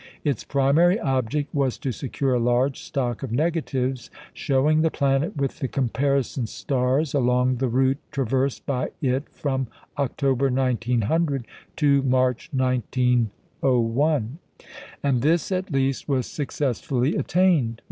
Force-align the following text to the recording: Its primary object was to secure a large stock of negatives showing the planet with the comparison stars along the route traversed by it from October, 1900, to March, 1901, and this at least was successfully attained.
Its 0.23 0.43
primary 0.43 0.99
object 0.99 1.53
was 1.53 1.77
to 1.77 1.91
secure 1.91 2.33
a 2.33 2.39
large 2.39 2.79
stock 2.81 3.21
of 3.21 3.31
negatives 3.31 4.09
showing 4.33 4.81
the 4.81 4.89
planet 4.89 5.37
with 5.37 5.59
the 5.59 5.67
comparison 5.67 6.47
stars 6.47 7.13
along 7.13 7.57
the 7.57 7.67
route 7.67 7.99
traversed 8.09 8.65
by 8.65 8.89
it 8.99 9.29
from 9.29 9.67
October, 9.99 10.49
1900, 10.49 11.45
to 11.75 12.01
March, 12.01 12.49
1901, 12.51 14.39
and 15.03 15.21
this 15.21 15.51
at 15.51 15.71
least 15.71 16.09
was 16.09 16.25
successfully 16.25 17.15
attained. 17.15 17.79